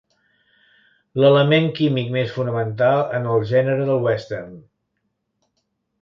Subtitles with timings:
[1.23, 4.57] L'element químic més fonamental en el gènere del Western.